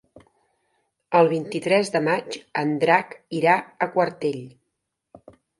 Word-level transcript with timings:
El 1.19 1.29
vint-i-tres 1.33 1.93
de 1.97 2.01
maig 2.09 2.39
en 2.63 2.73
Drac 2.85 3.15
irà 3.43 3.59
a 3.87 3.93
Quartell. 3.97 4.43